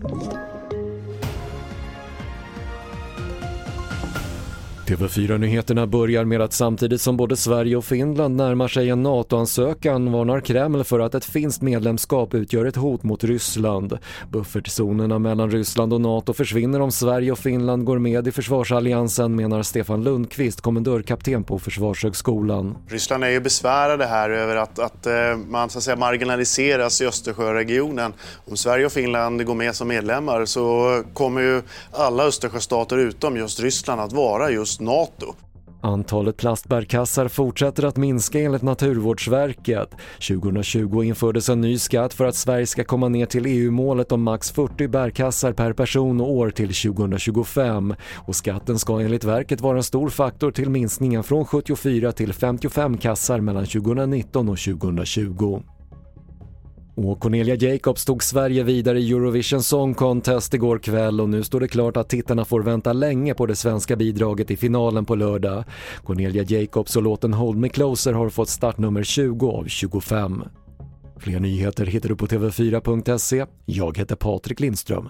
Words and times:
Thank 0.00 0.32
you. 0.32 0.47
TV4-nyheterna 4.88 5.86
börjar 5.86 6.24
med 6.24 6.40
att 6.40 6.52
samtidigt 6.52 7.00
som 7.00 7.16
både 7.16 7.36
Sverige 7.36 7.76
och 7.76 7.84
Finland 7.84 8.36
närmar 8.36 8.68
sig 8.68 8.90
en 8.90 9.02
NATO-ansökan 9.02 10.12
varnar 10.12 10.40
Kreml 10.40 10.84
för 10.84 11.00
att 11.00 11.14
ett 11.14 11.24
finskt 11.24 11.62
medlemskap 11.62 12.34
utgör 12.34 12.64
ett 12.64 12.76
hot 12.76 13.02
mot 13.02 13.24
Ryssland. 13.24 13.98
Buffertzonerna 14.30 15.18
mellan 15.18 15.50
Ryssland 15.50 15.92
och 15.92 16.00
NATO 16.00 16.32
försvinner 16.32 16.80
om 16.80 16.92
Sverige 16.92 17.32
och 17.32 17.38
Finland 17.38 17.84
går 17.84 17.98
med 17.98 18.28
i 18.28 18.32
försvarsalliansen 18.32 19.36
menar 19.36 19.62
Stefan 19.62 20.04
Lundqvist, 20.04 20.60
kommendörkapten 20.60 21.44
på 21.44 21.58
Försvarshögskolan. 21.58 22.76
Ryssland 22.88 23.24
är 23.24 23.28
ju 23.28 23.40
besvärade 23.40 24.06
här 24.06 24.30
över 24.30 24.56
att, 24.56 24.78
att 24.78 25.06
eh, 25.06 25.36
man 25.48 25.70
så 25.70 25.78
att 25.78 25.84
säga, 25.84 25.96
marginaliseras 25.96 27.00
i 27.00 27.06
Östersjöregionen. 27.06 28.12
Om 28.46 28.56
Sverige 28.56 28.86
och 28.86 28.92
Finland 28.92 29.46
går 29.46 29.54
med 29.54 29.74
som 29.74 29.88
medlemmar 29.88 30.44
så 30.44 31.02
kommer 31.14 31.40
ju 31.40 31.62
alla 31.92 32.24
Östersjöstater 32.24 32.98
utom 32.98 33.36
just 33.36 33.60
Ryssland 33.60 34.00
att 34.00 34.12
vara 34.12 34.50
just 34.50 34.77
NATO. 34.80 35.34
Antalet 35.80 36.36
plastbärkassar 36.36 37.28
fortsätter 37.28 37.84
att 37.84 37.96
minska 37.96 38.40
enligt 38.40 38.62
Naturvårdsverket. 38.62 39.88
2020 40.28 41.02
infördes 41.02 41.48
en 41.48 41.60
ny 41.60 41.78
skatt 41.78 42.14
för 42.14 42.24
att 42.24 42.34
Sverige 42.34 42.66
ska 42.66 42.84
komma 42.84 43.08
ner 43.08 43.26
till 43.26 43.46
EU-målet 43.46 44.12
om 44.12 44.22
max 44.22 44.50
40 44.50 44.88
bärkassar 44.88 45.52
per 45.52 45.72
person 45.72 46.20
och 46.20 46.32
år 46.32 46.50
till 46.50 46.74
2025. 46.74 47.94
Och 48.16 48.36
skatten 48.36 48.78
ska 48.78 49.00
enligt 49.00 49.24
verket 49.24 49.60
vara 49.60 49.76
en 49.76 49.82
stor 49.82 50.08
faktor 50.08 50.50
till 50.50 50.70
minskningen 50.70 51.22
från 51.22 51.44
74 51.44 52.12
till 52.12 52.32
55 52.32 52.98
kassar 52.98 53.40
mellan 53.40 53.66
2019 53.66 54.48
och 54.48 54.58
2020. 54.58 55.62
Och 57.06 57.20
Cornelia 57.20 57.54
Jacobs 57.54 58.04
tog 58.04 58.22
Sverige 58.22 58.62
vidare 58.62 59.00
i 59.00 59.10
Eurovision 59.10 59.62
Song 59.62 59.94
Contest 59.94 60.54
igår 60.54 60.78
kväll 60.78 61.20
och 61.20 61.28
nu 61.28 61.44
står 61.44 61.60
det 61.60 61.68
klart 61.68 61.96
att 61.96 62.08
tittarna 62.08 62.44
får 62.44 62.62
vänta 62.62 62.92
länge 62.92 63.34
på 63.34 63.46
det 63.46 63.56
svenska 63.56 63.96
bidraget 63.96 64.50
i 64.50 64.56
finalen 64.56 65.04
på 65.04 65.14
lördag. 65.14 65.64
Cornelia 66.04 66.42
Jacobs 66.42 66.96
och 66.96 67.02
låten 67.02 67.32
Hold 67.34 67.58
Me 67.58 67.68
Closer 67.68 68.12
har 68.12 68.28
fått 68.28 68.48
startnummer 68.48 69.02
20 69.02 69.50
av 69.50 69.64
25. 69.64 70.44
Fler 71.16 71.40
nyheter 71.40 71.86
hittar 71.86 72.08
du 72.08 72.16
på 72.16 72.26
TV4.se. 72.26 73.46
Jag 73.64 73.98
heter 73.98 74.16
Patrik 74.16 74.60
Lindström. 74.60 75.08